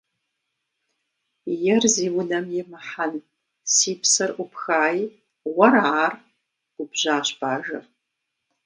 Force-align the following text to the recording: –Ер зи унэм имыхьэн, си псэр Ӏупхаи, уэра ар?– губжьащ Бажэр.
–Ер 1.73 1.83
зи 1.93 2.05
унэм 2.19 2.45
имыхьэн, 2.59 3.13
си 3.73 3.91
псэр 4.01 4.31
Ӏупхаи, 4.35 5.01
уэра 5.55 5.85
ар?– 6.05 6.13
губжьащ 6.75 7.27
Бажэр. 7.39 7.83